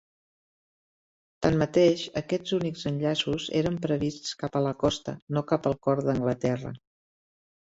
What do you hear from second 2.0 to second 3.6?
aquests únics enllaços